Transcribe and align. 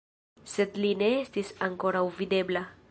Sed 0.53 0.79
li 0.85 0.95
ne 1.03 1.11
estis 1.19 1.53
ankoraŭ 1.69 2.05
videbla. 2.23 2.69